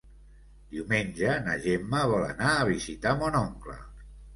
[0.75, 3.83] Diumenge na Gemma vol anar a visitar mon oncle.